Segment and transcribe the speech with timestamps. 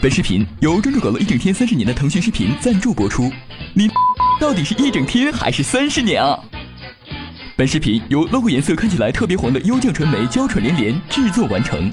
[0.00, 3.32] 本视频由专注搞了一整天三十年的腾讯视频赞助播出。
[3.72, 3.88] 你
[4.38, 6.38] 到底是一整天还是三十年啊？
[7.56, 11.90] 本视频由 logo 颜色看起来特别黄的优酱传媒娇喘连连制作完成。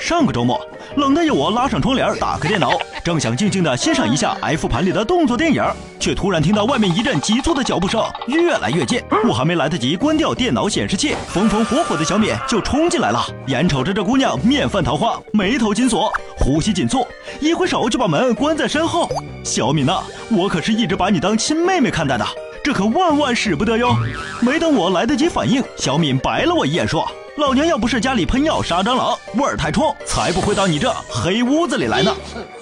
[0.00, 0.58] 上个周末，
[0.96, 2.72] 冷的有我拉上窗帘，打开电脑，
[3.04, 5.62] 正想静静的欣赏一下 F 盘里的动作电影，
[6.00, 9.00] 却突然听到外面一阵急促的脚步声，越来越近。
[9.28, 13.22] 我还没来得及关掉电脑显示器，风风火火的小敏就冲进来了。
[13.46, 17.06] 眼瞅着这姑娘面泛桃花，眉头紧锁，呼吸紧促，
[17.38, 19.06] 一挥手就把门关在身后。
[19.44, 22.26] 小敏呐，我可是一直把你当亲妹妹看待的，
[22.64, 23.94] 这可万万使不得哟！
[24.40, 27.06] 没等我来得及反应，小敏白了我一眼说。
[27.36, 32.14] 老娘要不是家里喷药杀蟑螂，味儿太冲，才不会到你这黑屋子里来呢。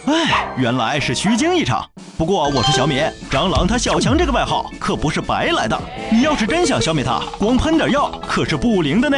[0.07, 1.85] 哎，原来是虚惊一场。
[2.17, 5.81] 不过我说小敏，蟑螂它小强这个外号可不是白来的。
[6.11, 9.17] 你要是真想消灭它，光喷点药可是不灵的呢。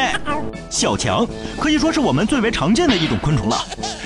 [0.71, 1.27] 小强
[1.59, 3.57] 可以说是我们最为常见的一种昆虫了。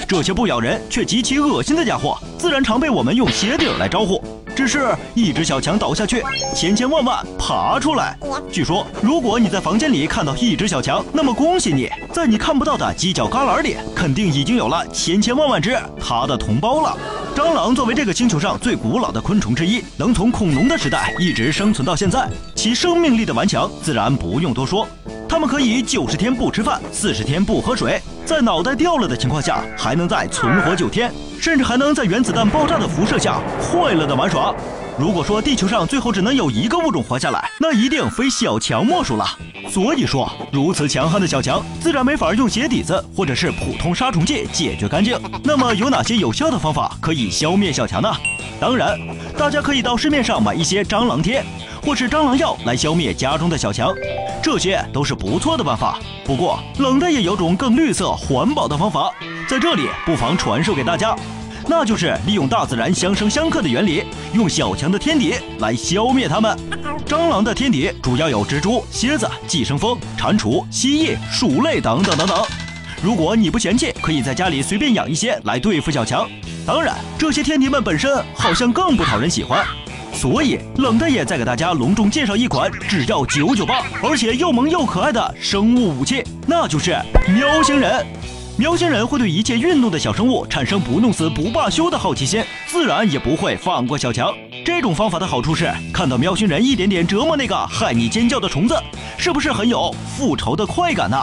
[0.08, 4.22] 这些不咬人却极其恶心的家伙，自然常被我们用鞋底来招呼。
[4.54, 6.22] 只是一只小强倒下去，
[6.54, 8.16] 千千万万爬出来。
[8.52, 16.96] 据说，如果你在房间里看到一只小强，那么恭喜你，在你看不到的犄角旮旯里，肯定已经有了千千万万只它的同胞了。
[17.34, 24.86] 蟑螂作为这个星球上最古老的昆虫之一，能从恐龙的时代一直生存到现在，其生命力的顽强自然不用多说。
[25.28, 31.12] 它们可以九十天不吃饭，四十天不喝水，在脑袋掉了的情况下，还能再存活九天。
[31.40, 34.54] 甚至还能在原子弹爆炸的辐射下快乐的玩耍。
[34.98, 39.26] 如果说地球上最后只能有一个物种活下来，那一定非小强莫属了。
[39.68, 45.20] 所以说，如此强悍的小强，自然没法用鞋底子或者是普通杀虫剂解决干净。
[45.42, 48.10] 那么有哪些有效的方法可以消灭小强呢？
[48.58, 48.98] 当然，
[49.36, 51.44] 大家可以到市面上买一些蟑螂贴，
[51.84, 53.92] 或是蟑螂药来消灭家中的小强，
[54.42, 55.98] 这些都是不错的办法。
[56.24, 59.12] 不过，冷的也有种更绿色环保的方法，
[59.46, 61.14] 在这里不妨传授给大家。
[61.66, 66.58] 那就是利用大自然相生相克的原理，用小强的天敌来消灭它们。
[67.06, 72.42] 蟑螂的天敌主要有蜘蛛、蝎子、寄生蜂、蟾蜍、蜥蜴、鼠类等等等等。
[73.02, 76.28] 如果你不嫌弃，可以在家里随便养一些来对付小强。
[76.66, 79.66] 当然，这些天敌们本身好像更不讨人喜欢，
[80.14, 86.96] 所以冷的也再给大家隆重介绍一款只要九九八，而且又萌又可爱的生物武器，那就是
[87.28, 88.06] 喵星人。
[88.56, 94.32] 喵星人会对一切运动的小生物产生不弄死不罢休的好奇心，自然也不会放过小强。
[94.64, 98.76] 这种方法的好处是，看到喵星人一点点折磨那个害你尖叫的虫子，
[99.18, 101.18] 是不是很有复仇的快感呢？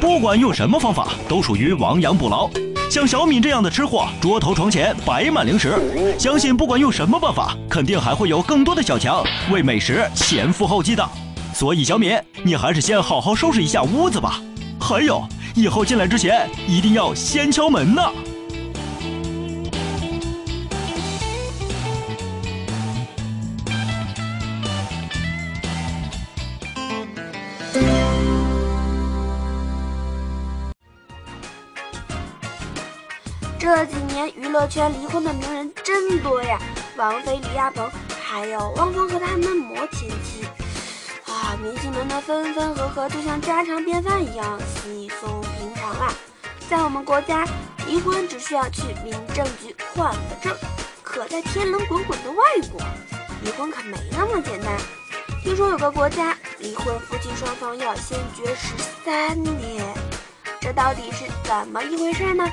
[0.00, 2.48] 不管用什么方法，都属于亡羊补牢。
[2.92, 5.80] 像小敏这样的吃货，桌头床前摆满零食，
[6.18, 11.02] 相信不管用什么办法，肯定还会有更多的小强为美食前赴后继的。
[11.54, 14.38] 所以小敏，你还是先好好收拾一下屋子吧。
[14.78, 15.26] 还有。
[15.54, 18.02] 以后进来之前一定要先敲门呢。
[33.62, 36.58] 这几年娱乐圈离婚的名人真多呀，
[36.96, 37.88] 王菲、李亚鹏，
[38.20, 40.44] 还有汪峰和他们魔前妻。
[41.30, 46.12] 啊明星们的分分合合就像家常便饭一样稀松平常啊！
[46.68, 47.46] 在我们国家，
[47.86, 50.52] 离婚只需要去民政局换个证，
[51.04, 52.42] 可在天伦滚滚的外
[52.72, 52.80] 国，
[53.44, 54.76] 离婚可没那么简单。
[55.40, 58.74] 听说有个国家，离婚夫妻双方要先绝食
[59.04, 59.84] 三年，
[60.60, 62.44] 这到底是怎么一回事呢？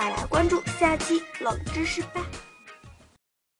[0.00, 2.29] 快来关注下期冷知识吧！